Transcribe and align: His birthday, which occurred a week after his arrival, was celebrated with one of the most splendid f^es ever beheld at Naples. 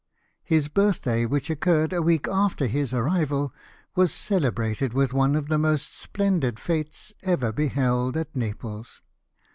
His 0.43 0.67
birthday, 0.67 1.27
which 1.27 1.51
occurred 1.51 1.93
a 1.93 2.01
week 2.01 2.27
after 2.27 2.65
his 2.65 2.91
arrival, 2.91 3.53
was 3.95 4.11
celebrated 4.11 4.93
with 4.95 5.13
one 5.13 5.35
of 5.35 5.47
the 5.47 5.59
most 5.59 5.95
splendid 5.95 6.55
f^es 6.55 7.13
ever 7.21 7.51
beheld 7.51 8.17
at 8.17 8.35
Naples. 8.35 9.03